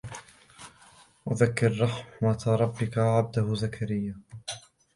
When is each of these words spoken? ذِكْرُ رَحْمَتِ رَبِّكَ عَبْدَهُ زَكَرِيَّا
ذِكْرُ 1.33 1.81
رَحْمَتِ 2.21 2.47
رَبِّكَ 2.47 2.97
عَبْدَهُ 2.97 3.55
زَكَرِيَّا 3.55 4.15